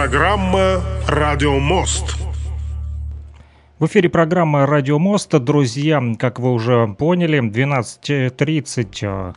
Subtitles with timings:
[0.00, 2.16] Программа «Радио Мост».
[3.78, 5.30] В эфире программа «Радио Мост».
[5.30, 9.32] Друзья, как вы уже поняли, 12.30 э,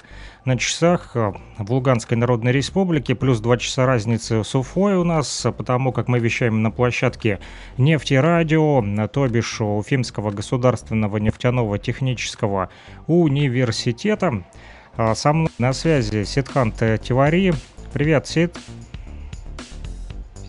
[0.46, 5.46] на часах э, в Луганской Народной Республике, плюс 2 часа разницы с Уфой у нас,
[5.58, 7.40] потому как мы вещаем на площадке
[7.78, 12.70] нефтерадио, то бишь Уфимского государственного нефтяного технического
[13.08, 14.46] университета.
[14.96, 17.54] А Со мной на связи Сидхант Тивари.
[17.92, 18.58] Привет, Сид.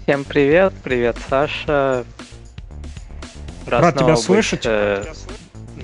[0.05, 2.05] Всем привет, привет, Саша.
[3.67, 4.67] Рад тебя снова быть, слышать.
[4.67, 5.03] э,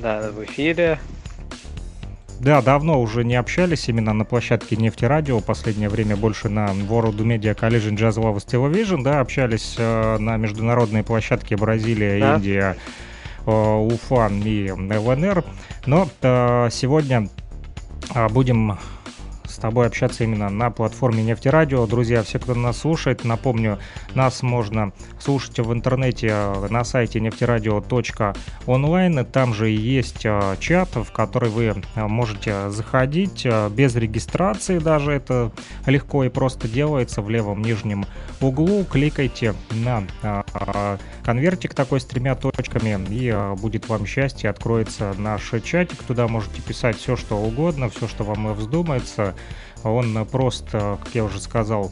[0.03, 0.99] да, в эфире.
[2.39, 5.41] Да, давно уже не общались именно на площадке Нефтерадио.
[5.41, 9.03] Последнее время больше на World Media Collision Jazz Lovers Television.
[9.03, 12.35] Да, общались э, на международной площадке Бразилия, Да.
[12.35, 12.77] Индия,
[13.47, 15.45] э, Уфа и ЛНР.
[15.87, 17.27] Но э, сегодня
[18.15, 18.79] э, будем
[19.61, 21.87] тобой общаться именно на платформе Нефтерадио.
[21.87, 23.79] Друзья, все, кто нас слушает, напомню,
[24.15, 29.27] нас можно слушать в интернете э, на сайте нефтерадио.онлайн.
[29.27, 35.13] Там же есть э, чат, в который вы э, можете заходить без регистрации даже.
[35.13, 35.53] Это
[35.87, 38.07] легко и просто делается в левом нижнем
[38.41, 38.85] углу.
[38.85, 40.05] Кликайте на
[41.25, 44.51] конвертик такой с тремя точками и будет вам счастье.
[44.51, 46.03] Откроется наш чатик.
[46.03, 49.35] Туда можете писать все, что угодно, все, что вам вздумается.
[49.85, 51.91] Он просто, как я уже сказал,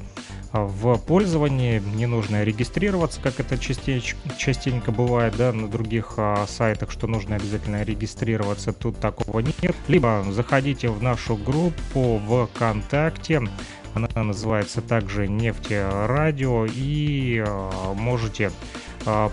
[0.52, 6.90] в пользовании, не нужно регистрироваться, как это частеч- частенько бывает, да, на других а, сайтах,
[6.90, 9.76] что нужно обязательно регистрироваться, тут такого нет.
[9.88, 12.20] Либо заходите в нашу группу
[12.54, 13.42] ВКонтакте,
[13.92, 18.50] она называется также Нефтерадио, и а, можете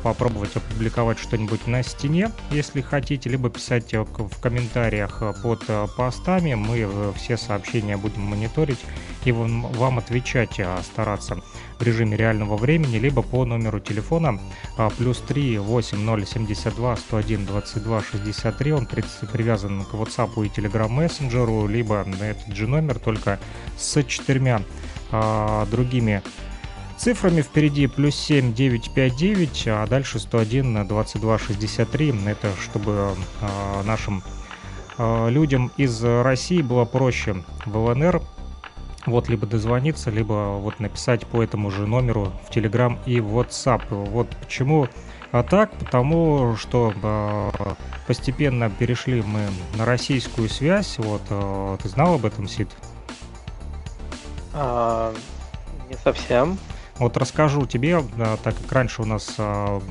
[0.04, 5.88] попробовать опубликовать что-нибудь на стене, если хотите, либо писать э, в комментариях э, под э,
[5.98, 6.54] постами.
[6.54, 8.80] Мы все сообщения будем мониторить
[9.26, 11.42] и вам отвечать, а, стараться
[11.80, 14.40] в режиме реального времени, либо по номеру телефона
[14.78, 18.74] а, плюс 3 8072 101 22 63.
[18.74, 23.40] Он при- привязан к WhatsApp и Telegram мессенджеру, либо на этот же номер, только
[23.78, 24.62] с четырьмя
[25.12, 26.22] а, другими
[26.98, 32.14] цифрами впереди плюс 7 959, а дальше 101 на 22 63.
[32.28, 34.24] Это чтобы а, нашим
[34.98, 38.22] а, людям из России было проще в ЛНР
[39.06, 43.84] вот либо дозвониться, либо вот написать по этому же номеру в Telegram и WhatsApp.
[43.90, 44.88] Вот почему
[45.32, 47.76] а так, потому что а,
[48.08, 50.98] постепенно перешли мы на российскую связь.
[50.98, 52.70] Вот а, ты знал об этом, Сид?
[54.54, 55.14] А,
[55.90, 56.58] не совсем.
[56.98, 58.02] Вот расскажу тебе,
[58.44, 59.82] так как раньше у нас а,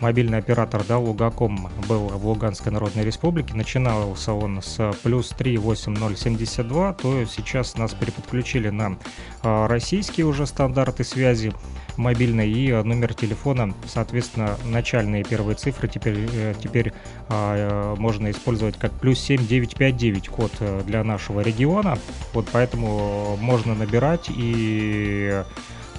[0.00, 7.24] мобильный оператор, да, Лугаком был в Луганской Народной Республике, начинался он с плюс 38072, то
[7.26, 8.96] сейчас нас переподключили на
[9.42, 11.52] а, российские уже стандарты связи
[11.96, 16.92] мобильной и а, номер телефона, соответственно, начальные первые цифры теперь, э, теперь
[17.28, 21.98] а, э, можно использовать как плюс 7959 код э, для нашего региона,
[22.32, 25.42] вот поэтому можно набирать и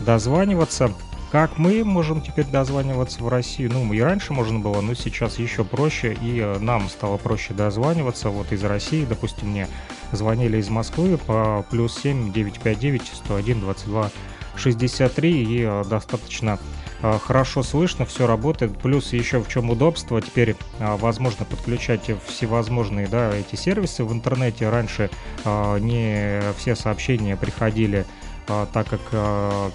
[0.01, 0.91] дозваниваться.
[1.31, 3.71] Как мы можем теперь дозваниваться в Россию?
[3.71, 8.29] Ну, и раньше можно было, но сейчас еще проще, и э, нам стало проще дозваниваться.
[8.29, 9.67] Вот из России, допустим, мне
[10.11, 14.11] звонили из Москвы по плюс 7 959 101 22
[14.57, 16.59] 63, и э, достаточно
[17.01, 18.77] э, хорошо слышно, все работает.
[18.77, 24.69] Плюс еще в чем удобство, теперь возможно подключать всевозможные да, эти сервисы в интернете.
[24.69, 25.09] Раньше
[25.45, 28.05] не все сообщения приходили
[28.47, 29.71] а, так как а,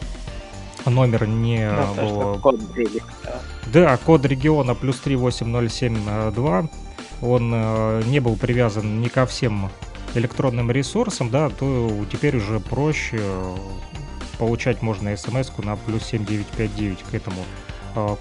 [0.87, 2.41] номер не потому был...
[2.41, 2.61] код
[3.25, 3.41] да.
[3.67, 6.69] Да, код региона плюс 38072,
[7.23, 7.51] он
[8.09, 9.71] не был привязан ни ко всем
[10.15, 13.21] электронным ресурсам, да, то теперь уже проще
[14.39, 17.43] получать можно смс на плюс 7959 к этому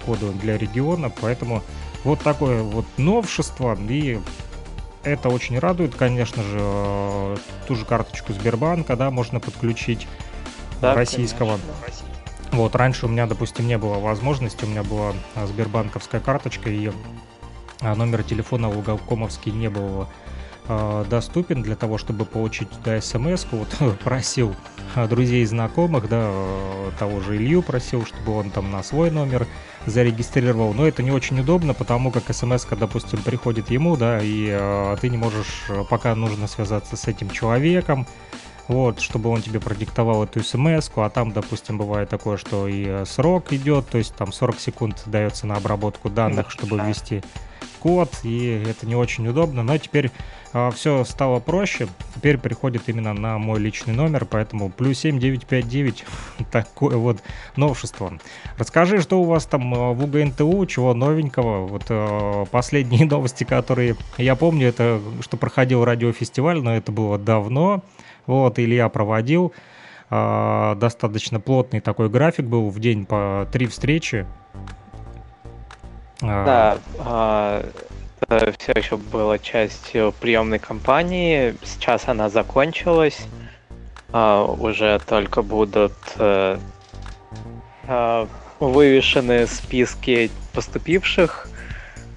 [0.04, 1.62] коду для региона, поэтому
[2.04, 4.18] вот такое вот новшество, и
[5.06, 10.06] это очень радует, конечно же, ту же карточку Сбербанка, да, можно подключить
[10.80, 11.58] Да, российского.
[11.84, 12.06] конечно.
[12.52, 16.90] Вот раньше у меня, допустим, не было возможности, у меня была а, сбербанковская карточка, и
[17.80, 20.08] а номер телефона Луговкомовский не был
[20.66, 24.56] э, доступен для того, чтобы получить туда смс Вот просил
[25.10, 26.32] друзей и знакомых, да,
[26.98, 29.46] того же Илью просил, чтобы он там на свой номер
[29.84, 30.72] зарегистрировал.
[30.72, 35.10] Но это не очень удобно, потому как смс допустим, приходит ему, да, и э, ты
[35.10, 38.06] не можешь, пока нужно связаться с этим человеком,
[38.68, 43.04] вот, чтобы он тебе продиктовал эту смс а там, допустим, бывает такое, что и э,
[43.06, 47.22] срок идет, то есть там 40 секунд дается на обработку данных, чтобы ввести
[47.86, 50.10] код, и это не очень удобно, но теперь
[50.52, 56.04] а, все стало проще, теперь приходит именно на мой личный номер, поэтому плюс 7959,
[56.50, 57.22] такое вот
[57.56, 58.18] новшество.
[58.58, 63.96] Расскажи, что у вас там а, в УГНТУ, чего новенького, вот а, последние новости, которые
[64.18, 67.82] я помню, это что проходил радиофестиваль, но это было давно,
[68.26, 69.52] вот, Илья проводил,
[70.08, 74.26] а, достаточно плотный такой график был, в день по три встречи.
[76.22, 77.66] А, да, а,
[78.20, 81.54] это все еще было частью приемной кампании.
[81.62, 83.26] Сейчас она закончилась.
[84.12, 86.56] Уже только будут э,
[88.60, 91.48] вывешены списки поступивших.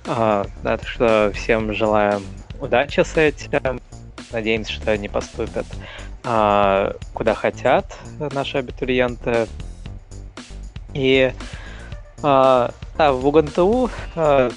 [0.06, 2.22] Так что всем желаем
[2.62, 3.82] удачи с этим.
[4.32, 5.66] Надеемся, что они поступят
[6.24, 7.98] а, куда хотят
[8.34, 9.48] наши абитуриенты.
[10.94, 11.32] И
[12.22, 14.50] а, да, в УГНТУ а,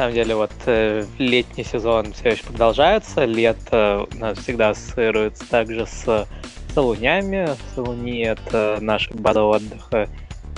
[0.00, 3.26] на самом деле вот э, летний сезон все еще продолжается.
[3.26, 6.26] Лето у нас всегда ассоциируется также с
[6.74, 7.50] Салунями.
[7.74, 10.08] Салуни— это наша база отдыха.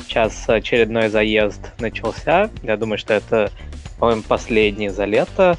[0.06, 2.50] Сейчас очередной заезд начался.
[2.62, 3.50] Я думаю, что это,
[3.98, 5.58] по-моему, последний за лето.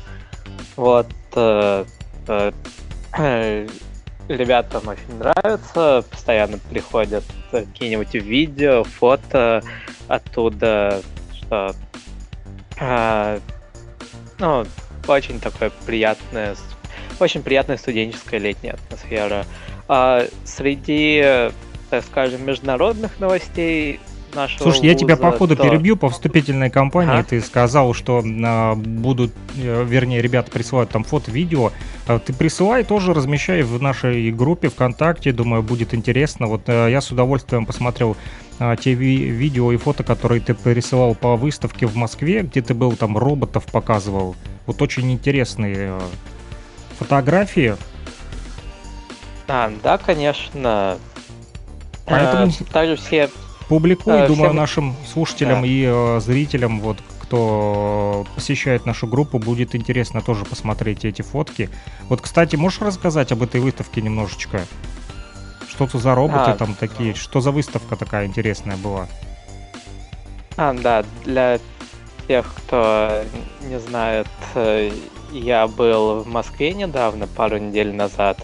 [0.78, 1.08] Вот.
[2.28, 2.52] Э,
[3.18, 3.68] э,
[4.28, 9.62] ребятам очень нравится, постоянно приходят какие-нибудь видео, фото
[10.08, 11.02] оттуда,
[11.34, 11.76] что
[12.80, 13.40] э,
[14.40, 14.66] ну,
[15.08, 16.56] очень такое приятное,
[17.20, 19.46] очень приятная студенческая летняя атмосфера.
[19.90, 21.52] А среди,
[21.90, 24.00] так скажем, международных новостей
[24.36, 25.64] нашего Слушай, я тебя по ходу то...
[25.64, 27.14] перебью по вступительной кампании.
[27.14, 27.24] Ага.
[27.24, 31.72] Ты сказал, что а, будут, э, вернее, ребята присылают там фото, видео.
[32.08, 35.32] А, ты присылай тоже, размещай в нашей группе ВКонтакте.
[35.32, 36.48] Думаю, будет интересно.
[36.48, 38.18] Вот а, я с удовольствием посмотрел
[38.60, 42.74] а, те ви- видео и фото, которые ты присылал по выставке в Москве, где ты
[42.74, 44.36] был там роботов показывал.
[44.66, 46.02] Вот очень интересные а,
[46.98, 47.76] фотографии.
[49.48, 50.98] А, да, конечно.
[52.06, 52.52] Поэтому...
[52.60, 53.30] А, также все
[53.74, 54.56] Публикуй, а, думаю, всем...
[54.56, 55.68] нашим слушателям да.
[55.68, 61.72] и э, зрителям, вот кто посещает нашу группу, будет интересно тоже посмотреть эти фотки.
[62.08, 64.62] Вот, кстати, можешь рассказать об этой выставке немножечко?
[65.68, 67.16] Что это за роботы а, там такие?
[67.16, 69.08] Что за выставка такая интересная была?
[70.56, 71.58] А, да, для
[72.28, 73.24] тех, кто
[73.64, 74.92] не знает, э,
[75.32, 78.38] я был в Москве недавно, пару недель назад,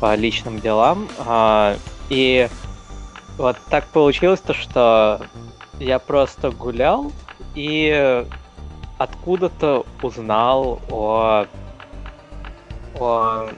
[0.00, 1.78] по личным делам, а,
[2.10, 2.50] и
[3.38, 5.20] вот так получилось то, что
[5.78, 7.12] я просто гулял
[7.54, 8.24] и
[8.98, 11.46] откуда-то узнал о,
[12.98, 13.48] о,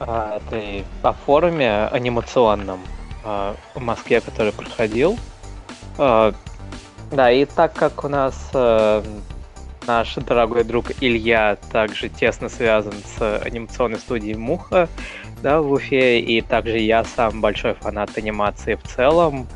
[0.00, 2.80] о, этой, о форуме анимационном
[3.24, 5.18] э, в Москве, который проходил.
[5.98, 6.32] Э,
[7.12, 9.02] да, и так как у нас э,
[9.86, 14.88] наш дорогой друг Илья также тесно связан с анимационной студией Муха,
[15.42, 19.46] да, в Уфе, и также я сам большой фанат анимации в целом.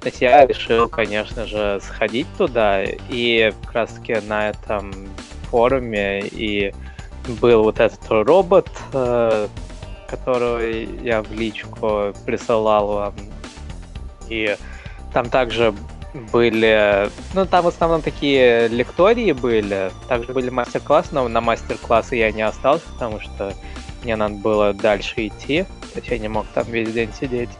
[0.00, 4.92] То есть я решил, конечно же, сходить туда, и как раз таки на этом
[5.50, 6.72] форуме и
[7.40, 9.48] был вот этот робот, э,
[10.08, 13.14] которого я в личку присылал вам.
[14.28, 14.56] И
[15.12, 15.74] там также
[16.32, 17.10] были...
[17.34, 19.90] Ну, там в основном такие лектории были.
[20.08, 23.52] Также были мастер-классы, но на мастер-классы я не остался, потому что
[24.06, 27.50] мне надо было дальше идти, то есть я не мог там весь день сидеть.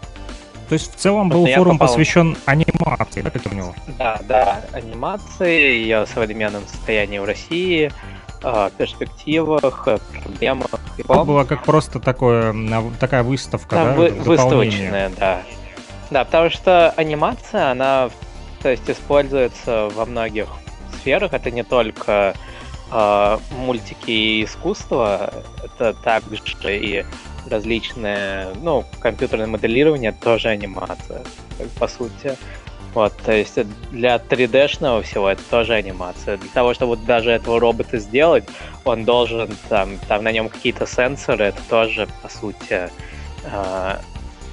[0.68, 1.88] То есть в целом был форум попал...
[1.88, 3.74] посвящен анимации, да, как у него?
[3.98, 7.90] Да, да, анимации, ее современном состоянии в России,
[8.42, 9.88] а, перспективах,
[10.22, 10.70] проблемах.
[10.96, 12.54] Это было как просто такое,
[13.00, 15.42] такая выставка, да, да вы, выставочная, да.
[16.10, 18.10] Да, потому что анимация, она
[18.62, 20.46] то есть используется во многих
[21.00, 21.32] сферах.
[21.32, 22.34] Это не только
[22.90, 25.32] э, мультики и искусство,
[25.64, 27.04] это также и
[27.48, 31.22] различные, ну, компьютерное моделирование, тоже анимация,
[31.78, 32.36] по сути.
[32.94, 33.58] Вот, то есть
[33.90, 36.38] для 3D-шного всего это тоже анимация.
[36.38, 38.44] Для того, чтобы даже этого робота сделать,
[38.84, 42.88] он должен, там, там на нем какие-то сенсоры, это тоже, по сути,
[43.44, 43.96] э,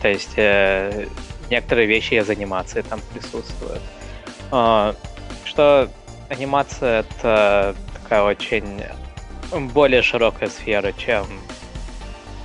[0.01, 1.07] то есть э,
[1.49, 3.81] некоторые вещи из анимации там присутствуют.
[4.51, 4.93] Э,
[5.45, 5.87] что
[6.27, 7.75] анимация это
[8.13, 8.83] такая очень
[9.73, 11.25] более широкая сфера, чем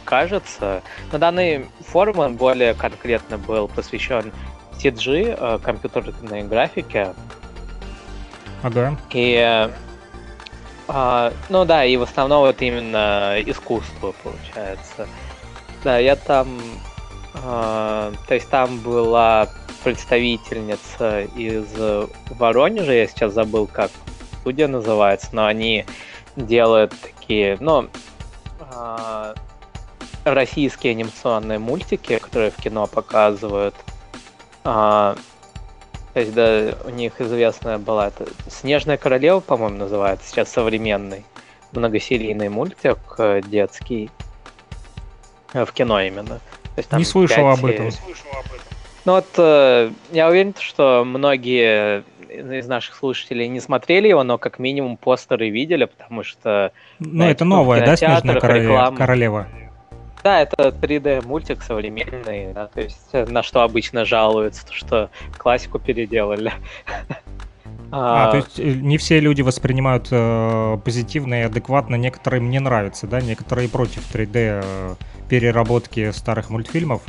[0.07, 0.83] кажется.
[1.13, 4.33] На данный форум он более конкретно был посвящен
[4.79, 7.13] CG, э, компьютерной графике.
[8.63, 8.97] Ага.
[9.13, 9.69] И
[10.89, 15.07] а, ну да, и в основном вот именно искусство получается.
[15.85, 16.59] Да, я там,
[17.45, 19.49] а, то есть там была
[19.85, 21.67] представительница из
[22.31, 23.91] Воронежа, я сейчас забыл, как
[24.49, 25.85] студия называется, но они
[26.37, 27.91] делают такие, ну,
[28.61, 29.35] а,
[30.25, 33.75] российские анимационные мультики, которые в кино показывают.
[34.63, 35.17] То
[36.15, 41.25] есть, да, у них известная была это Снежная королева, по-моему, называется, сейчас современный
[41.73, 44.11] многосерийный мультик э, детский.
[45.53, 46.41] Э, в кино именно.
[46.75, 47.91] То есть, там Не слышал об этом.
[49.05, 54.59] Ну вот, э, я уверен, что многие из наших слушателей не смотрели его, но как
[54.59, 56.73] минимум постеры видели, потому что...
[56.99, 58.95] Ну, это новая, да, Снежная королева?
[58.97, 59.49] королева?
[60.25, 65.79] Да, это 3D мультик современный, да, то есть э, на что обычно жалуются, что классику
[65.79, 66.53] переделали.
[67.91, 72.61] А, а, то есть э, не все люди воспринимают э, позитивно и адекватно, некоторым не
[72.61, 74.95] нравится, да, некоторые против 3D э,
[75.31, 77.01] переработки старых мультфильмов.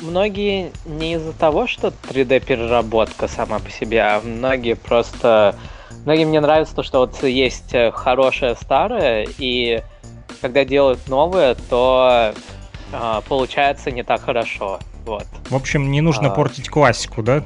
[0.00, 5.56] Многие не из-за того, что 3D переработка сама по себе, а многие просто...
[6.04, 9.82] Многим не нравится то, что вот есть э, хорошее старое, и
[10.40, 12.32] когда делают новое, то
[12.92, 14.78] а, получается не так хорошо.
[15.04, 15.26] Вот.
[15.50, 16.30] В общем, не нужно а...
[16.30, 17.42] портить классику, да?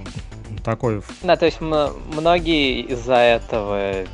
[0.63, 1.03] Такой.
[1.23, 4.07] Да, то есть многие из-за этого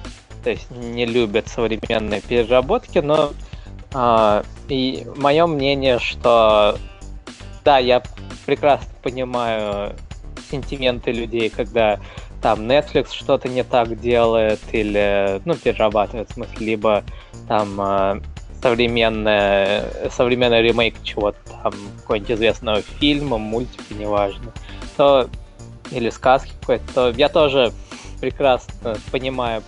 [0.42, 3.32] то есть, не любят современные переработки, но
[3.92, 6.78] а, и мое мнение, что
[7.64, 8.02] да, я
[8.46, 9.94] прекрасно понимаю
[10.50, 12.00] сентименты людей, когда
[12.42, 17.04] там Netflix что-то не так делает или, ну, перерабатывает, в смысле, либо
[17.46, 18.20] там а,
[18.62, 24.52] современная, современный ремейк чего-то там, какого-нибудь известного фильма, мультика, неважно,
[24.96, 25.28] то
[25.90, 27.72] или сказки какой-то, то я тоже
[28.20, 29.62] прекрасно понимаю,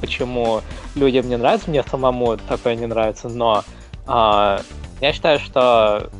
[0.00, 0.60] почему
[0.94, 3.64] людям не нравится, мне самому такое не нравится, но
[4.06, 4.58] э,
[5.00, 6.10] я считаю, что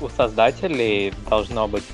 [0.00, 1.84] у создателей должно быть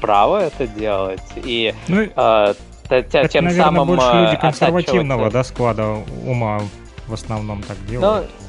[0.00, 2.54] право это делать, и ну, э,
[2.88, 6.60] тем это, наверное, самым больше люди консервативного да, склада ума
[7.06, 8.28] в основном так делают.
[8.30, 8.40] Ну,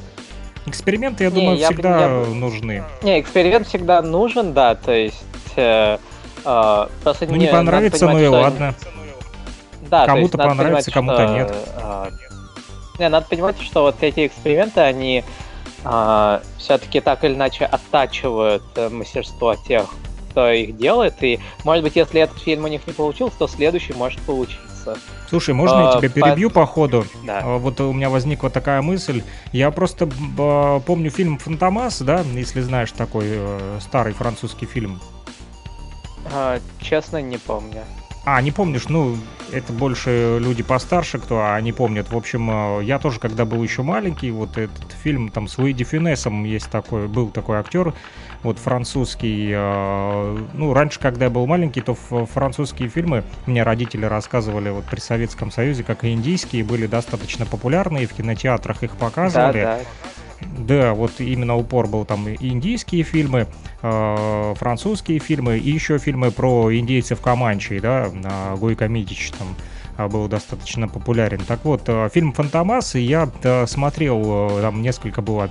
[0.64, 2.84] Эксперименты, я не, думаю, я, всегда я, нужны.
[3.02, 5.24] Не, эксперимент всегда нужен, да, то есть...
[5.56, 5.98] Э,
[6.44, 8.40] э, просто ну, не, не понравится, понимать, ну и что...
[8.40, 8.74] ладно.
[9.90, 11.54] Да, кому-то понравится, кому-то нет.
[11.76, 12.10] Э,
[13.00, 15.24] не, надо понимать, что вот эти эксперименты, они
[15.84, 19.86] э, все-таки так или иначе оттачивают э, мастерство тех,
[20.30, 23.92] кто их делает, и, может быть, если этот фильм у них не получился, то следующий
[23.92, 24.96] может получиться.
[25.28, 27.06] Слушай, можно а, я тебя перебью по, по ходу?
[27.24, 27.40] Да.
[27.42, 29.22] А, вот у меня возникла такая мысль.
[29.52, 30.08] Я просто
[30.38, 35.00] а, помню фильм «Фантомас», да, если знаешь такой э, старый французский фильм.
[36.32, 37.82] А, честно, не помню.
[38.24, 39.16] А, не помнишь, ну,
[39.50, 42.10] это больше люди постарше, кто, а не помнят.
[42.10, 45.82] В общем, э, я тоже, когда был еще маленький, вот этот фильм, там, с Луиди
[45.82, 47.92] Финесом есть такой, был такой актер,
[48.44, 54.70] вот французский, э, ну, раньше, когда я был маленький, то французские фильмы, мне родители рассказывали
[54.70, 59.62] вот при Советском Союзе, как и индийские, были достаточно популярны, и в кинотеатрах их показывали.
[59.62, 59.80] Да, да.
[60.58, 63.48] Да, вот именно упор был там индийские фильмы,
[63.82, 68.10] э, французские фильмы и еще фильмы про индейцев Каманчи, да,
[68.56, 69.56] Гойко Митич там
[69.96, 71.40] э, был достаточно популярен.
[71.46, 75.50] Так вот, э, фильм «Фантомас», я э, смотрел, там несколько было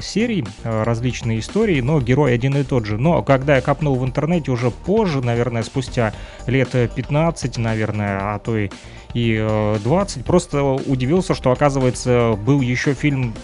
[0.00, 2.98] серий, различные истории, но герой один и тот же.
[2.98, 6.14] Но когда я копнул в интернете уже позже, наверное, спустя
[6.46, 8.70] лет 15, наверное, а то и
[9.14, 9.44] и
[9.82, 13.34] 20, просто удивился, что, оказывается, был еще фильм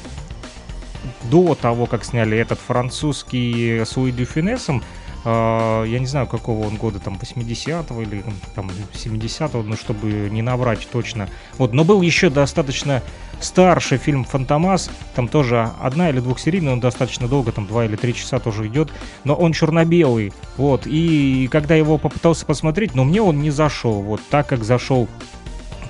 [1.25, 4.83] до того, как сняли этот французский с Луи Дюфинесом,
[5.25, 10.43] э, я не знаю, какого он года, там, 80-го или там 70-го, ну, чтобы не
[10.43, 11.29] набрать точно.
[11.57, 13.03] Вот, но был еще достаточно
[13.41, 18.15] старший фильм «Фантомас», там тоже одна или двухсерийная, он достаточно долго, там, два или три
[18.15, 18.91] часа тоже идет,
[19.25, 24.21] но он черно-белый, вот, и когда его попытался посмотреть, но мне он не зашел, вот,
[24.29, 25.09] так как зашел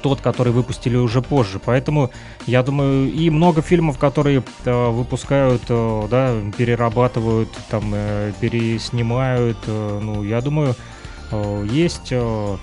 [0.00, 1.60] тот, который выпустили уже позже.
[1.64, 2.10] Поэтому,
[2.46, 10.00] я думаю, и много фильмов, которые э, выпускают, э, да, перерабатывают, там, э, переснимают, э,
[10.02, 10.74] ну, я думаю,
[11.30, 12.08] э, есть...
[12.10, 12.56] Э,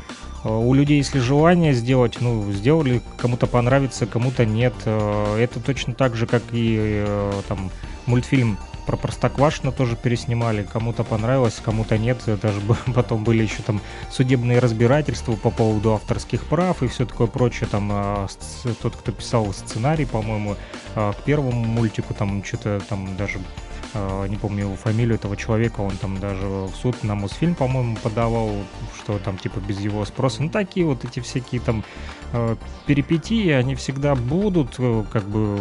[0.47, 4.75] у людей, если желание сделать, ну, сделали, кому-то понравится, кому-то нет.
[4.85, 7.71] Э, это точно так же, как и э, там
[8.05, 10.63] мультфильм про Простоквашино тоже переснимали.
[10.63, 12.17] Кому-то понравилось, кому-то нет.
[12.41, 12.61] Даже
[12.93, 17.67] потом были еще там судебные разбирательства по поводу авторских прав и все такое прочее.
[17.71, 18.27] Там а,
[18.81, 20.55] тот, кто писал сценарий, по-моему,
[20.95, 23.39] а, к первому мультику, там что-то там даже
[24.27, 28.51] не помню его фамилию этого человека, он там даже в суд на Мосфильм, по-моему, подавал,
[28.97, 30.43] что там типа без его спроса.
[30.43, 31.83] Ну, такие вот эти всякие там
[32.33, 35.55] э, перипетии, они всегда будут, э, как бы,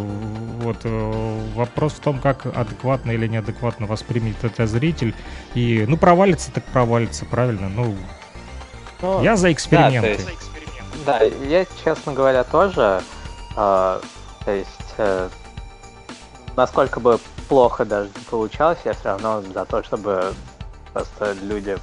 [0.62, 5.14] вот э, вопрос в том, как адекватно или неадекватно воспримет это зритель.
[5.54, 7.68] И, ну, провалится так провалится, правильно?
[7.68, 7.94] Ну,
[9.00, 10.18] ну я за эксперименты.
[11.06, 13.00] Да, есть, да, я, честно говоря, тоже,
[13.56, 14.00] э,
[14.44, 15.28] то есть, э,
[16.56, 20.34] насколько бы плохо даже не получалось, я все равно за то, чтобы
[20.92, 21.76] просто люди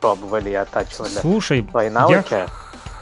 [0.00, 2.32] пробовали и оттачивали Слушай, свои навыки.
[2.32, 2.46] Я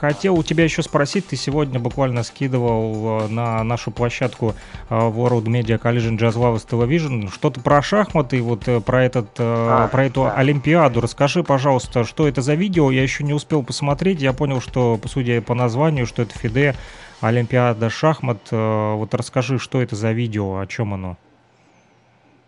[0.01, 4.55] хотел у тебя еще спросить, ты сегодня буквально скидывал э, на нашу площадку
[4.89, 9.89] э, World Media Collision Jazz Lovers Television что-то про шахматы, вот э, про, этот, а,
[9.89, 10.35] про эту да.
[10.35, 11.01] Олимпиаду.
[11.01, 12.91] Расскажи, пожалуйста, что это за видео?
[12.91, 16.75] Я еще не успел посмотреть, я понял, что, судя по названию, что это Фиде
[17.21, 18.39] Олимпиада шахмат.
[18.51, 21.17] Вот расскажи, что это за видео, о чем оно?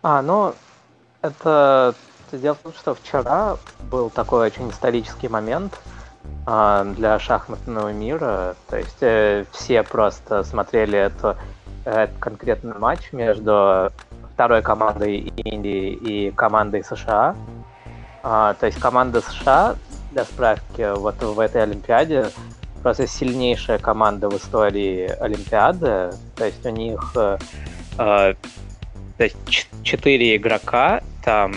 [0.01, 0.53] А, ну,
[1.21, 1.95] это...
[2.31, 3.57] Дело в том, что вчера
[3.89, 5.79] был такой очень исторический момент
[6.45, 8.55] а, для шахматного мира.
[8.69, 11.37] То есть э, все просто смотрели это,
[11.85, 13.91] этот конкретный матч между
[14.33, 17.35] второй командой Индии и командой США.
[18.21, 19.75] А, то есть команда США,
[20.11, 22.27] для справки, вот в этой Олимпиаде
[22.81, 26.11] просто сильнейшая команда в истории Олимпиады.
[26.35, 27.37] То есть у них э,
[27.97, 28.33] э,
[29.19, 29.35] то есть
[29.83, 31.53] четыре игрока там,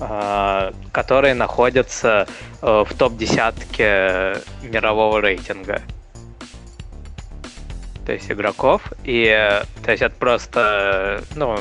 [0.00, 2.28] э, которые находятся
[2.60, 5.80] э, в топ-десятке мирового рейтинга.
[8.04, 8.92] То есть игроков.
[9.02, 9.24] И
[9.82, 11.56] то есть это просто ну,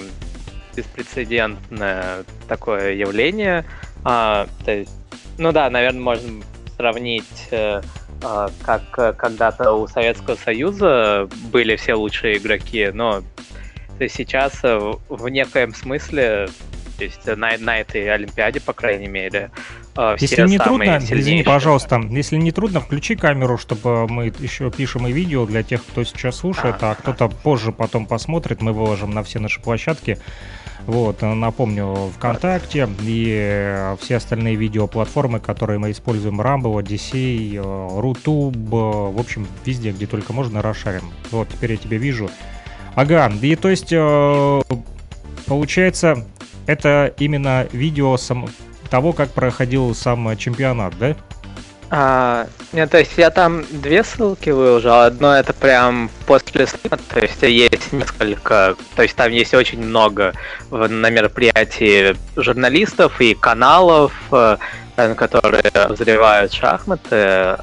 [0.76, 3.64] беспрецедентное такое явление.
[4.04, 4.92] А, то есть,
[5.38, 6.44] ну да, наверное, можно
[6.76, 7.82] сравнить э,
[8.22, 13.24] э как когда-то у Советского Союза были все лучшие игроки, но
[14.00, 16.48] сейчас э, в некоем смысле,
[16.98, 19.52] то есть на, на этой Олимпиаде, по крайней мере,
[19.96, 21.20] э, все Если не трудно, сильнейшие.
[21.20, 25.84] извини, пожалуйста, если не трудно, включи камеру, чтобы мы еще пишем и видео для тех,
[25.84, 30.18] кто сейчас слушает, а, а кто-то позже потом посмотрит, мы выложим на все наши площадки.
[30.86, 39.48] Вот, напомню, ВКонтакте и все остальные видеоплатформы, которые мы используем, Rumble, Odyssey, Рутуб, в общем,
[39.66, 41.14] везде, где только можно, расшарим.
[41.32, 42.30] Вот, теперь я тебя вижу.
[42.96, 44.62] Ага, и то есть, э,
[45.48, 46.26] получается,
[46.68, 48.48] это именно видео сам,
[48.90, 51.16] того, как проходил сам чемпионат, да?
[51.96, 55.02] А, нет, то есть я там две ссылки выложил.
[55.02, 60.34] Одно это прям после стрима, то есть есть несколько, то есть там есть очень много
[60.72, 64.58] на мероприятии журналистов и каналов, э,
[64.96, 67.16] которые взрывают шахматы,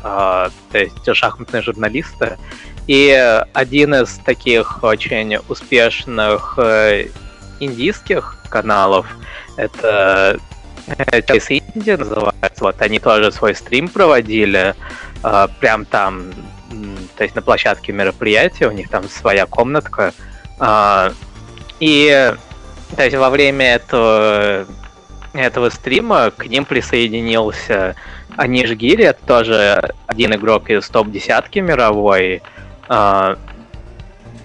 [0.03, 2.39] а, то есть шахматные журналисты.
[2.87, 7.07] И один из таких очень успешных э,
[7.61, 9.07] индийских каналов,
[9.57, 10.39] это
[10.89, 14.75] Chase India называется, вот они тоже свой стрим проводили,
[15.23, 16.33] э, прям там,
[17.17, 20.13] то есть на площадке мероприятия, у них там своя комнатка,
[20.59, 21.11] э,
[21.79, 22.35] и
[22.97, 24.67] то есть во время этого,
[25.33, 27.95] этого стрима к ним присоединился
[28.37, 32.60] Аниш Гири, это тоже один игрок из топ-десятки мировой, а,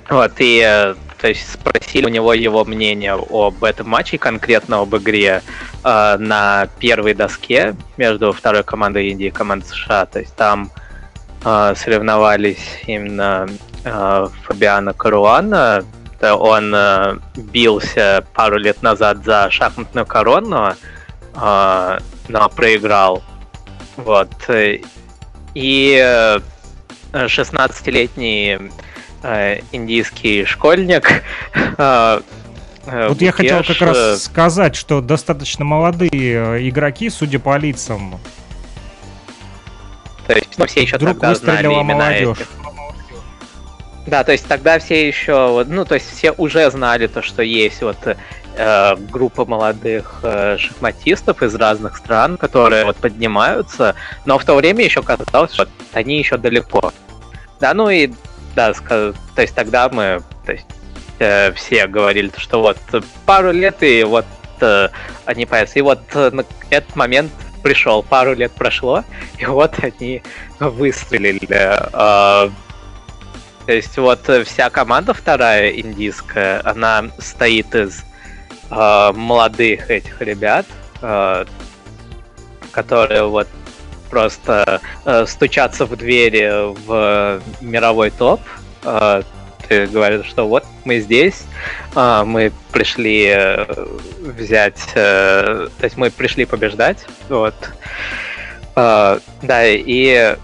[0.10, 4.96] вот, и э, то есть спросили у него его мнение об этом матче, конкретно об
[4.96, 5.42] игре
[5.84, 10.06] э, на первой доске между второй командой Индии и командой США.
[10.06, 10.70] То есть там
[11.44, 13.48] э, соревновались именно
[13.84, 15.84] э, Фабиано Каруана.
[16.22, 20.74] Он э, бился пару лет назад за шахматную корону,
[21.36, 23.24] э, но проиграл.
[23.98, 24.30] Вот.
[25.56, 26.40] И э,
[27.24, 28.60] 16-летний
[29.24, 31.10] э, индийский школьник.
[31.78, 32.22] Э,
[32.86, 38.20] э, вот я хотел как раз сказать, что достаточно молодые игроки, судя по лицам.
[40.28, 42.38] То есть ну, все еще Вдруг тогда знали молодежь.
[42.38, 42.48] Этих.
[44.08, 47.82] Да, то есть тогда все еще, ну, то есть все уже знали то, что есть
[47.82, 47.98] вот
[48.56, 54.86] э, группа молодых э, шахматистов из разных стран, которые вот поднимаются, но в то время
[54.86, 56.94] еще казалось, что они еще далеко.
[57.60, 58.12] Да, ну и
[58.56, 60.66] да, то есть тогда мы, то есть
[61.20, 62.78] э, все говорили, что вот
[63.26, 64.26] пару лет и вот
[64.62, 64.90] э,
[65.26, 65.80] они появятся.
[65.80, 66.32] И вот э,
[66.70, 67.32] этот момент
[67.64, 69.04] пришел, пару лет прошло,
[69.38, 70.22] и вот они
[70.60, 71.50] выстрелили.
[71.50, 72.50] Э,
[73.66, 78.04] то есть вот вся команда вторая индийская, она стоит из
[78.70, 80.66] э, молодых этих ребят,
[81.02, 81.46] э,
[82.72, 83.48] которые вот
[84.16, 88.40] просто э, стучатся в двери в мировой топ.
[88.86, 89.24] Э,
[89.68, 91.44] ты говоришь, что вот мы здесь,
[91.96, 93.66] э, мы пришли э,
[94.22, 97.56] взять, э, то есть мы пришли побеждать, вот.
[98.78, 100.38] Э, да, и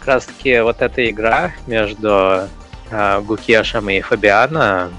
[0.00, 2.48] как раз таки вот эта игра между
[2.90, 4.90] э, Гукешем и Фабиано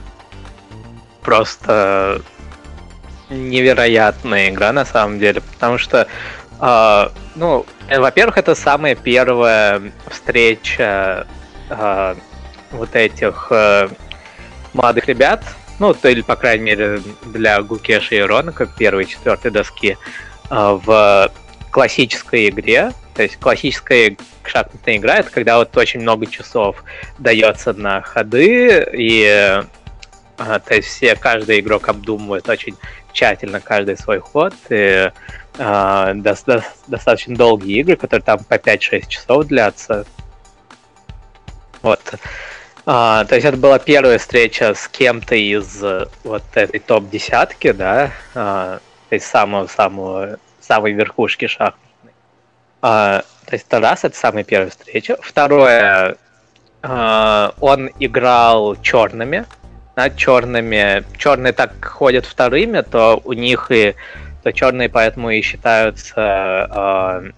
[1.21, 2.21] просто
[3.29, 6.07] невероятная игра на самом деле, потому что,
[6.63, 11.27] э, ну, э, во-первых, это самая первая встреча
[11.69, 12.15] э,
[12.71, 13.89] вот этих э,
[14.73, 15.43] молодых ребят,
[15.79, 19.97] ну, то или, по крайней мере, для Гукеши и Ронака первой и четвертой доски
[20.49, 21.31] э, в
[21.71, 22.91] классической игре.
[23.15, 26.83] То есть классическая шахматная игра это когда вот очень много часов
[27.19, 29.63] дается на ходы, и э,
[30.37, 32.75] то есть все, каждый игрок обдумывает очень
[33.13, 34.53] тщательно каждый свой ход.
[34.69, 35.11] И,
[35.57, 40.05] э, до, до, достаточно долгие игры, которые там по 5-6 часов длятся.
[41.81, 42.01] Вот.
[42.85, 45.81] А, то есть это была первая встреча с кем-то из
[46.23, 52.13] вот этой топ-десятки, да, а, то есть самого-самого самой верхушки шахматной.
[52.81, 55.17] А, то есть это раз, это самая первая встреча.
[55.21, 56.17] Второе,
[56.81, 59.45] а, он играл черными,
[59.95, 61.03] да, черными.
[61.17, 63.95] Черные так ходят вторыми, то у них и
[64.43, 67.31] то черные поэтому и считаются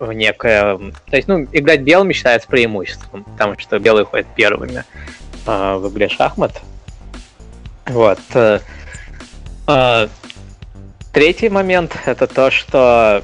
[0.00, 0.76] э, в некое...
[0.76, 4.84] То есть, ну, играть белыми считается преимуществом, потому что белые ходят первыми
[5.46, 6.60] э, в игре шахмат.
[7.86, 8.18] Вот.
[8.34, 8.58] Э,
[9.68, 10.08] э,
[11.12, 13.22] третий момент это то, что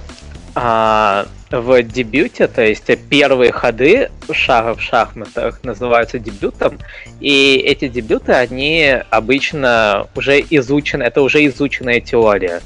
[0.54, 6.78] э, в дебюте, то есть первые ходы шага в шахматах называются дебютом,
[7.20, 12.60] и эти дебюты, они обычно уже изучены, это уже изученная теория.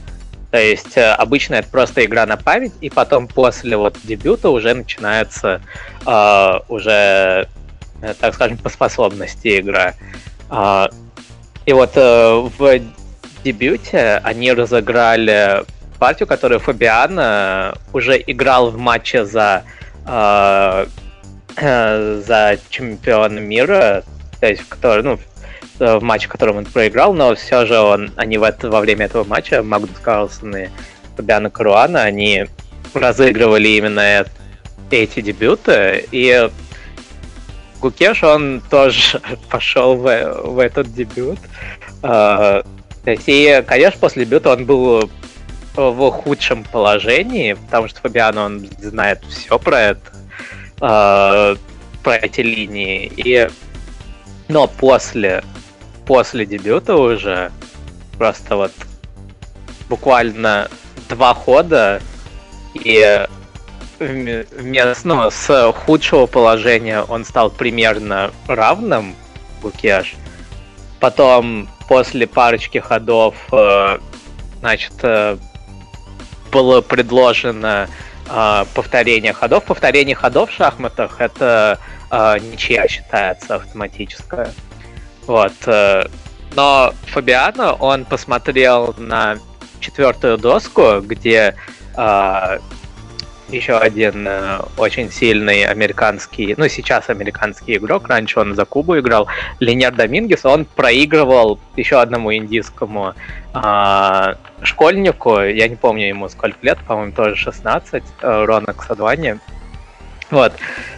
[0.51, 4.73] То есть э, обычно это просто игра на память, и потом после вот дебюта уже
[4.75, 5.61] начинается
[6.07, 7.49] э, уже,
[8.21, 9.95] так скажем, по способности игра.
[10.51, 10.87] Э,
[11.67, 12.81] и вот э, в
[13.45, 15.65] дебюте они разыграли
[15.99, 19.65] партию, которую Фабиано уже играл в матче за,
[20.07, 20.87] э,
[21.57, 24.05] э, за чемпиона мира,
[24.41, 25.19] то есть который, ну,
[25.79, 29.07] в матче, в котором он проиграл, но все же он, они в это, во время
[29.07, 30.69] этого матча, Магнус Карлсон и
[31.17, 32.47] Фабиано Каруана, они
[32.95, 34.25] разыгрывали именно
[34.91, 36.51] эти дебюты, и
[37.81, 40.03] Гукеш, он тоже пошел в,
[40.43, 41.39] в этот дебют.
[42.01, 42.65] Uh,
[43.27, 45.11] и, конечно, после дебюта он был
[45.79, 50.01] в худшем положении, потому что Фабиано, он знает все про это,
[50.81, 51.57] э,
[52.03, 53.11] про эти линии.
[53.17, 53.49] И,
[54.49, 55.45] но после,
[56.07, 57.53] после дебюта уже
[58.17, 58.73] просто вот
[59.89, 60.69] буквально
[61.09, 62.03] два хода
[62.75, 63.27] и
[63.99, 69.15] вместо, ну, с худшего положения он стал примерно равным
[69.63, 70.15] Гукеш.
[71.01, 73.99] Потом после парочки ходов, э,
[74.61, 75.37] значит, э,
[76.59, 77.89] было предложено
[78.29, 79.65] э, повторение ходов.
[79.65, 81.79] Повторение ходов в шахматах это
[82.11, 84.51] э, ничья считается автоматическая.
[85.27, 85.53] Вот.
[85.67, 86.05] Э,
[86.57, 89.37] но Фабиано, он посмотрел на
[89.79, 91.55] четвертую доску, где
[91.97, 92.59] э,
[93.49, 99.29] еще один э, очень сильный американский, ну сейчас американский игрок, раньше он за Кубу играл,
[99.61, 103.15] Линер Домингес, он проигрывал еще одному индийскому
[103.55, 109.37] э, школьнику, я не помню ему сколько лет, по-моему, тоже 16, э, Рона Ксадвани.
[110.31, 110.53] Вот.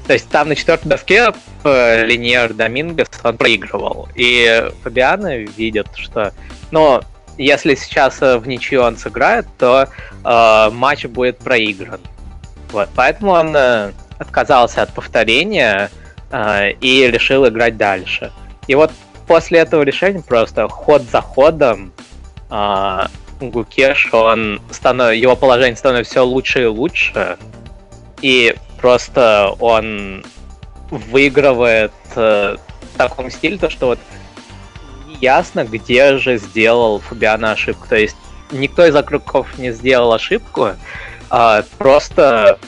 [0.07, 1.33] То есть там на четвертой доске
[1.63, 4.09] э, Линер Домингес он проигрывал.
[4.17, 6.33] И Фабиано видит, что
[6.73, 7.01] ну,
[7.39, 9.89] если сейчас э, в ничью он сыграет, то
[10.25, 12.01] э, матч будет проигран.
[12.73, 15.91] Вот, поэтому он э, отказался от повторения
[16.31, 18.33] э, и решил играть дальше.
[18.69, 18.93] И вот
[19.27, 21.93] после этого решения просто ход за ходом
[22.51, 23.07] э,
[23.41, 25.15] Гукеш, он станов...
[25.15, 27.39] его положение становится все лучше и лучше.
[28.23, 30.25] И просто он
[30.91, 32.57] выигрывает э,
[32.95, 33.99] в таком стиле, то что вот
[35.21, 37.87] ясно, где же сделал Фабиана ошибку.
[37.89, 38.17] То есть
[38.51, 40.71] никто из игроков не сделал ошибку,
[41.31, 42.59] а, просто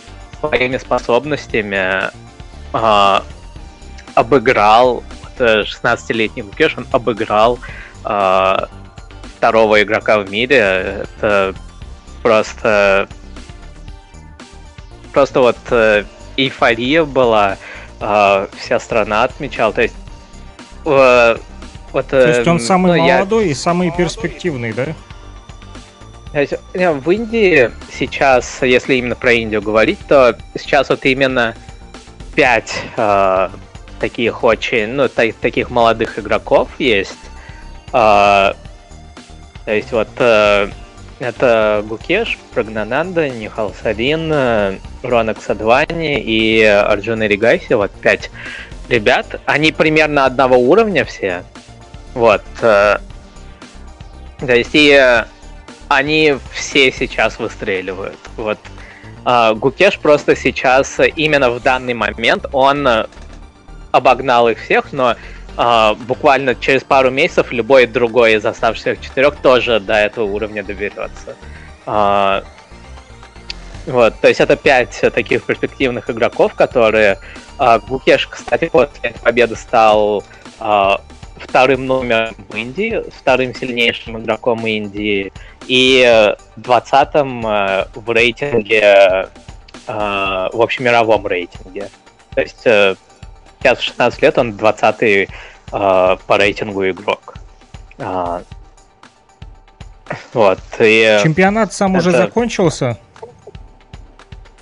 [0.40, 2.10] своими способностями
[2.72, 3.22] а,
[4.14, 5.02] обыграл
[5.38, 7.58] 16-летний Букеш, он обыграл
[8.04, 8.68] а,
[9.36, 11.06] второго игрока в мире.
[11.18, 11.54] Это
[12.22, 13.08] просто
[15.12, 16.04] просто вот э,
[16.36, 17.56] эйфория была,
[18.00, 19.72] э, вся страна отмечала.
[19.72, 19.94] То есть
[20.84, 21.36] э,
[21.92, 23.50] вот, То есть он самый ну, молодой я...
[23.50, 24.86] и самый перспективный, да?
[26.34, 31.54] Не, в Индии сейчас, если именно про Индию говорить, то сейчас вот именно
[32.34, 33.50] пять э,
[34.00, 37.18] таких очень, ну, та- таких молодых игроков есть.
[37.92, 38.54] Э,
[39.64, 40.68] то есть вот э,
[41.20, 47.74] это Гукеш, Прагнананда, Нихал Сарин, э, Ронак Садвани и Арджуна Ригаси.
[47.74, 48.30] Вот пять
[48.88, 49.40] ребят.
[49.44, 51.44] Они примерно одного уровня все.
[52.14, 52.42] Вот.
[52.62, 52.98] э,
[54.40, 55.26] То есть и э,
[55.94, 58.18] они все сейчас выстреливают.
[58.36, 58.58] Вот.
[59.24, 63.06] А, Гукеш просто сейчас, именно в данный момент, он э,
[63.92, 65.16] обогнал их всех, но
[65.56, 71.36] а, буквально через пару месяцев любой другой из оставшихся четырех тоже до этого уровня доберется.
[71.86, 72.42] А,
[73.86, 77.18] вот, то есть это пять таких перспективных игроков, которые...
[77.86, 80.24] Гукеш, кстати, после победы стал
[81.42, 85.32] вторым номером в Индии, вторым сильнейшим игроком Индии
[85.66, 89.28] и э, 20-м э, в рейтинге, э,
[89.86, 91.88] в общемировом рейтинге.
[92.34, 95.28] То есть сейчас в 16 лет он 20-й э,
[96.26, 97.34] по рейтингу игрок.
[97.98, 98.42] А,
[100.32, 102.98] Вот, и Чемпионат сам уже это- закончился.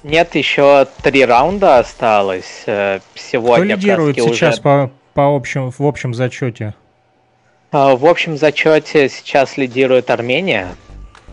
[0.02, 2.62] нет, еще три раунда осталось.
[2.64, 6.74] Кто Сегодня как лидирует сейчас уже- по, по общем, в общем зачете?
[7.72, 10.68] А, В общем зачете сейчас лидирует Армения.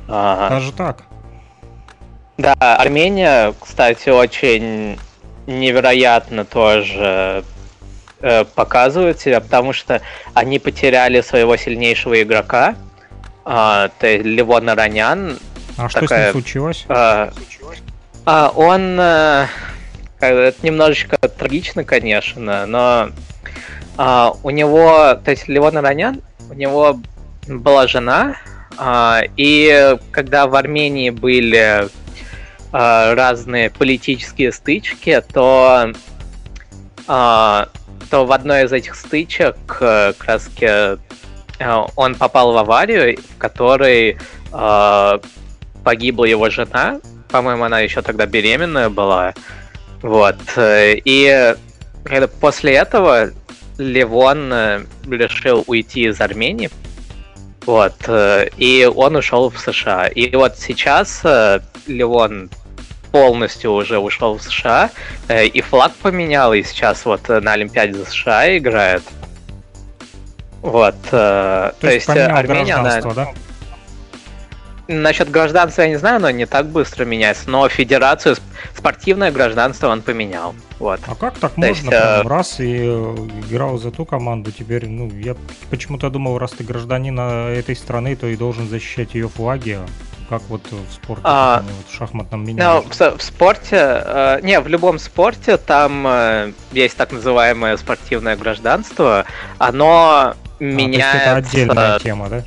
[0.08, 1.04] Даже так.
[2.38, 5.00] Да, Армения, кстати, очень
[5.48, 7.44] невероятно тоже
[8.22, 10.02] э, показывает себя, потому что
[10.34, 12.76] они потеряли своего сильнейшего игрока,
[13.44, 15.40] а, то есть Левон Аронян.
[15.78, 16.86] А что с Такая- ним случилось?
[16.90, 19.00] А, он...
[19.00, 19.48] э,
[20.20, 23.10] как бы Это немножечко трагично, конечно, но
[23.98, 27.00] а, у него, то есть Левон Аронян, у него
[27.48, 28.36] была жена,
[28.78, 31.88] а, и когда в Армении были
[32.72, 35.92] а, разные политические стычки, то,
[37.08, 37.70] а,
[38.10, 40.98] то в одной из этих стычек э, как э,
[41.96, 44.18] он попал в аварию, в которой
[44.52, 45.20] а,
[45.84, 49.34] погибла его жена, по-моему, она еще тогда беременная была.
[50.02, 50.38] Вот.
[50.56, 51.56] э, И
[52.08, 53.32] когда после этого
[53.78, 56.70] Левон э, решил уйти из Армении.
[57.66, 57.96] Вот.
[58.08, 60.08] э, И он ушел в США.
[60.08, 62.50] И вот сейчас э, Левон
[63.12, 64.90] полностью уже ушел в США,
[65.30, 69.02] и флаг поменял, и сейчас вот на Олимпиаде за США играет.
[70.62, 70.96] Вот.
[71.12, 73.28] э, То, есть, поменял Армения, она- да?
[74.88, 77.50] Насчет гражданства я не знаю, но не так быстро меняется.
[77.50, 78.42] Но федерацию, сп-
[78.78, 80.56] спортивное гражданство он поменял.
[80.80, 81.00] Вот.
[81.08, 81.70] А как так То можно?
[81.72, 83.16] есть, прям э, раз и э,
[83.50, 85.36] играл за ту команду, теперь, ну, я
[85.70, 89.72] почему-то думал, раз ты гражданин э, этой страны, то и должен защищать ее флаги.
[89.80, 89.86] а
[90.30, 92.86] Как вот в спорте, А, вот в шахматном Но меняют.
[92.96, 99.26] в, в спорте, э, не, в любом спорте там э, есть так называемое спортивное гражданство.
[99.58, 101.18] Оно А, меняется.
[101.18, 102.44] это отдельная тема, да?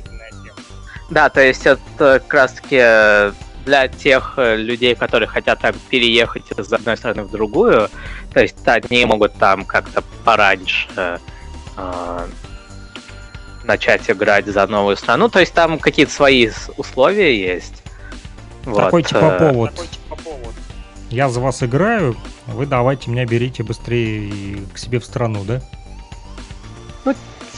[1.11, 1.79] Да, то есть это
[2.19, 3.33] как раз таки э,
[3.65, 7.89] для тех э, людей, которые хотят там переехать из одной страны в другую,
[8.33, 11.19] то есть они могут там как-то пораньше
[11.75, 12.27] э,
[13.65, 15.27] начать играть за новую страну.
[15.27, 17.83] То есть там какие-то свои условия есть.
[18.63, 19.73] Такой Вот, типа э, повод.
[21.09, 22.15] Я за вас играю,
[22.47, 25.61] вы давайте меня берите быстрее к себе в страну, да?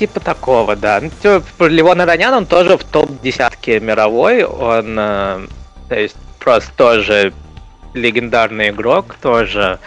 [0.04, 1.00] Типа такого, да.
[1.02, 4.44] Ну, типа, Левон Аронян, он тоже в топ-десятке мировой.
[4.44, 5.48] Он, э,
[5.88, 7.32] то есть, просто тоже
[7.94, 9.80] легендарный игрок, тоже.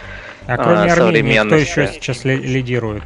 [0.47, 3.03] А кроме Армении, кто еще сейчас ли- лидирует?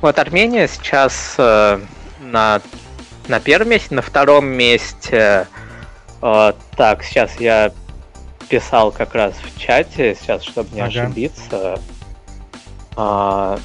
[0.00, 1.80] Вот Армения сейчас э,
[2.20, 2.62] на,
[3.26, 5.48] на первом месте, на втором месте.
[6.22, 7.72] э, так, сейчас я
[8.48, 11.02] писал как раз в чате, сейчас, чтобы не Ага.
[11.02, 11.80] ошибиться.
[12.94, 13.58] А,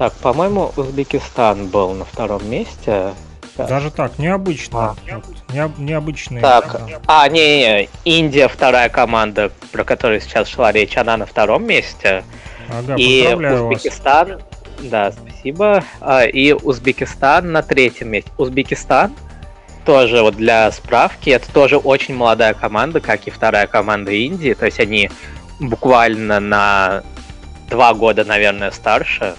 [0.00, 3.12] так, по-моему, Узбекистан был на втором месте.
[3.52, 3.68] Сейчас.
[3.68, 4.78] Даже так, необычно.
[4.78, 4.96] А.
[5.12, 6.40] Вот, необ- необычные.
[6.40, 7.00] Так, да.
[7.06, 12.24] а, не-не-не, Индия вторая команда, про которую сейчас шла речь, она на втором месте.
[12.70, 13.76] Ага, и поздравляю вас.
[13.76, 14.40] Узбекистан,
[14.78, 15.84] да, спасибо.
[16.00, 18.30] А, и Узбекистан на третьем месте.
[18.38, 19.14] Узбекистан
[19.84, 24.54] тоже вот для справки, это тоже очень молодая команда, как и вторая команда Индии.
[24.54, 25.10] То есть они
[25.58, 27.02] буквально на
[27.68, 29.34] два года, наверное, старше.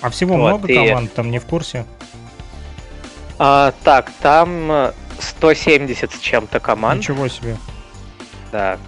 [0.00, 1.84] А всего вот, много и- команд, там не в курсе?
[3.38, 7.00] А, так, там э, 170 с чем-то команд.
[7.00, 7.56] Ничего себе.
[8.52, 8.78] Да.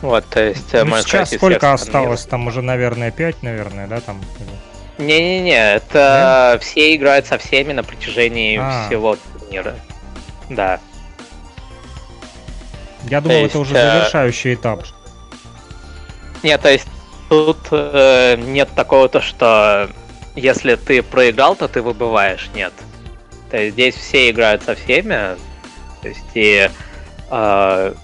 [0.00, 1.74] Вот, то есть, э, Ну, сейчас сколько мира.
[1.74, 2.24] осталось?
[2.24, 4.20] Там уже, наверное, 5, наверное, да, там?
[4.98, 8.86] Не-не-не, это все играют со всеми на протяжении А.
[8.86, 9.74] всего турнира.
[10.48, 10.80] Да.
[13.04, 14.84] Я думал, есть, это уже э, завершающий этап.
[16.42, 16.86] Нет, то есть
[17.32, 19.88] тут э, нет такого то, что
[20.34, 22.50] если ты проиграл, то ты выбываешь.
[22.54, 22.74] Нет.
[23.50, 25.38] То есть здесь все играют со всеми.
[26.02, 26.68] То есть и
[27.30, 27.94] э,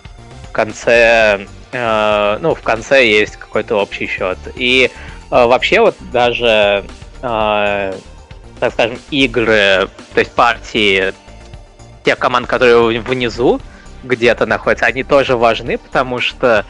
[0.48, 4.38] в конце, э, ну в конце есть какой-то общий счет.
[4.54, 4.90] И э,
[5.30, 6.86] вообще вот даже,
[7.20, 7.92] э,
[8.60, 11.12] так скажем, игры, то есть партии
[12.02, 13.60] тех команд, которые внизу
[14.04, 16.64] где-то находятся, они тоже важны, потому что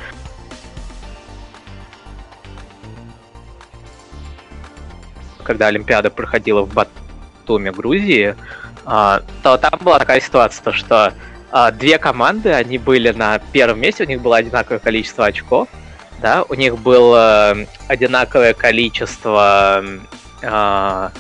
[5.49, 8.37] когда Олимпиада проходила в Батуме, Грузии,
[8.85, 11.15] а, то там была такая ситуация, то что
[11.51, 15.69] а, две команды, они были на первом месте, у них было одинаковое количество очков,
[16.21, 17.57] да, у них было
[17.89, 19.83] одинаковое количество
[20.43, 21.13] а,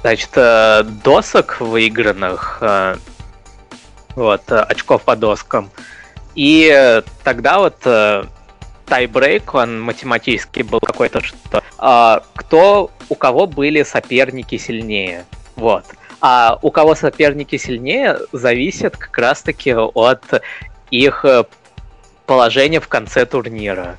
[0.00, 2.96] значит, э, досок выигранных, э,
[4.14, 5.70] вот, э, очков по доскам.
[6.34, 7.82] И тогда вот
[8.88, 15.24] тайбрейк, он математически был какой-то, что а, кто, у кого были соперники сильнее.
[15.56, 15.84] Вот.
[16.20, 20.24] А у кого соперники сильнее, зависит как раз-таки от
[20.90, 21.44] их э,
[22.26, 23.96] положения в конце турнира.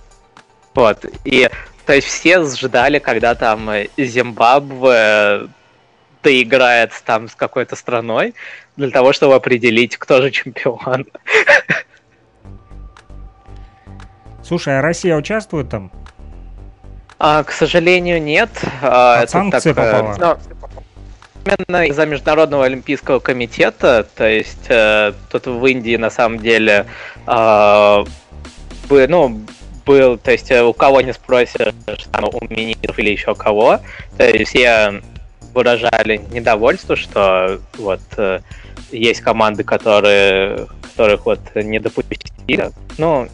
[0.75, 1.05] Вот.
[1.23, 1.49] И
[1.85, 5.49] то есть все ждали, когда там Зимбабве
[6.21, 8.35] доиграет там с какой-то страной
[8.75, 11.07] для того, чтобы определить, кто же чемпион.
[14.49, 15.91] Слушай, а Россия участвует там?
[17.19, 18.49] А, к сожалению, нет.
[18.81, 20.39] А, это санкции такое- попала?
[21.45, 26.87] ну, именно из-за Международного Олимпийского комитета, то есть э, тут в Индии на самом деле
[27.27, 28.05] а,
[28.89, 29.39] бы- ну,
[29.85, 31.71] был, то есть э, у кого не спросишь,
[32.11, 33.79] там, у министров или еще кого,
[34.17, 34.99] то есть все
[35.53, 38.39] выражали недовольство, что вот э,
[38.91, 42.71] есть команды, которые, которых вот не допустили.
[42.97, 43.27] Ну,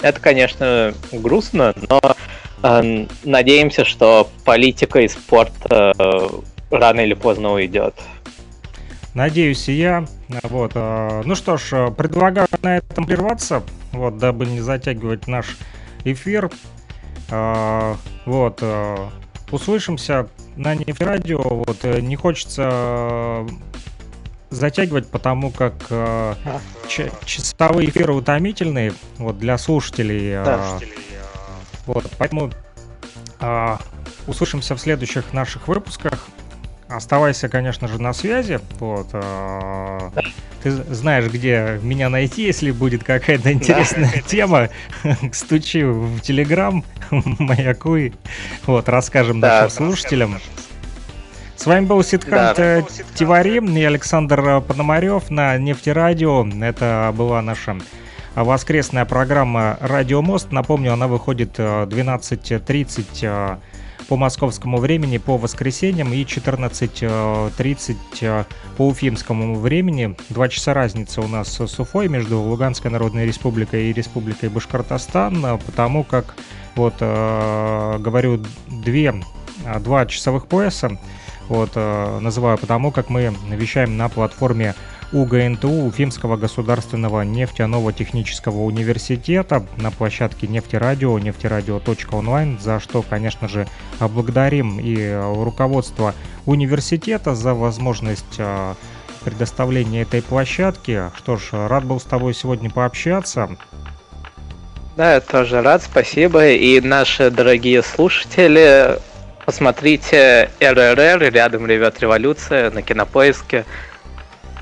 [0.00, 2.00] это, конечно, грустно, но
[2.62, 5.92] э, надеемся, что политика и спорт э,
[6.70, 7.94] рано или поздно уйдет.
[9.14, 10.04] Надеюсь, и я.
[10.42, 10.72] Вот.
[10.74, 15.56] э, Ну что ж, э, предлагаю на этом прерваться, вот, дабы не затягивать наш
[16.04, 16.50] эфир.
[17.30, 17.94] Э,
[18.26, 18.62] Вот.
[19.52, 21.40] Услышимся на нефтерадио.
[21.40, 21.84] Вот.
[21.84, 23.46] Не хочется
[24.56, 26.34] затягивать, потому как э,
[26.88, 30.32] ч- часовые эфиры утомительные вот, для слушателей.
[30.34, 30.78] э, Да.
[31.86, 32.50] Вот, поэтому
[33.38, 33.78] а,
[34.26, 36.26] услышимся в следующих наших выпусках.
[36.88, 38.60] Оставайся, конечно же, на связи.
[38.80, 40.10] Вот, а,
[40.62, 44.68] ты знаешь, где меня найти, если будет какая-то интересная тема.
[45.32, 48.14] Стучи в Телеграм, маякуй.
[48.66, 49.62] Вот, расскажем Да.
[49.62, 50.40] нашим слушателям.
[51.56, 52.78] С вами был Сидхант Да.
[52.78, 52.82] э,
[53.14, 56.46] Тиварим и Александр э, Пономарев на Нефтерадио.
[56.62, 57.76] Это была наша
[58.34, 60.52] воскресная программа «Радио Мост».
[60.52, 63.56] Напомню, она выходит э, 12.30 э,
[64.08, 68.44] по московскому времени по воскресеньям и 14.30 э,
[68.76, 70.14] по уфимскому времени.
[70.28, 75.58] Два часа разница у нас с Уфой между Луганской Народной Республикой и Республикой Башкортостан, э,
[75.64, 76.36] потому как,
[76.76, 79.14] вот, э, говорю, две,
[79.80, 80.98] два часовых пояса,
[81.48, 84.74] вот, э, называю потому, как мы вещаем на платформе
[85.12, 93.68] УГНТУ Уфимского государственного нефтяного технического университета на площадке нефтерадио, нефтерадио.онлайн, за что, конечно же,
[94.00, 98.74] благодарим и э, руководство университета за возможность э,
[99.24, 101.10] предоставления этой площадки.
[101.16, 103.56] Что ж, рад был с тобой сегодня пообщаться.
[104.96, 106.48] Да, я тоже рад, спасибо.
[106.48, 108.98] И наши дорогие слушатели,
[109.46, 113.64] посмотрите РРР, рядом ревет революция на кинопоиске.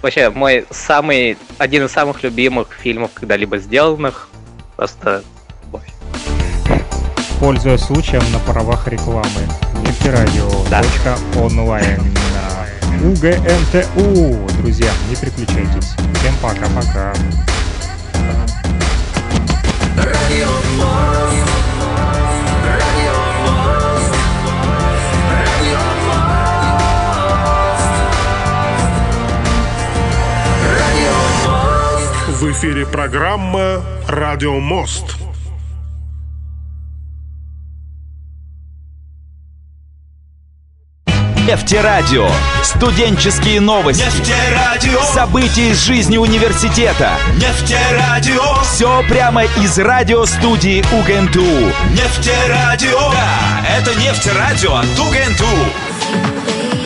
[0.02, 4.28] Вообще, мой самый, один из самых любимых фильмов, когда-либо сделанных.
[4.76, 5.24] Просто
[5.64, 5.88] любовь.
[7.40, 9.24] Пользуясь случаем на правах рекламы.
[9.82, 12.00] Нефтерадио.онлайн.
[13.02, 14.38] УГНТУ.
[14.58, 15.94] Друзья, не переключайтесь.
[16.20, 17.14] Всем пока-пока.
[32.44, 35.16] В эфире программа «Радио Мост».
[41.46, 42.28] Нефтерадио.
[42.62, 44.04] Студенческие новости.
[44.04, 45.00] Нефтерадио.
[45.14, 47.12] События из жизни университета.
[47.36, 48.62] Нефтерадио.
[48.62, 51.72] Все прямо из радиостудии УГНТУ.
[51.92, 53.10] Нефтерадио.
[53.10, 56.83] Да, это нефтерадио от УГНТУ.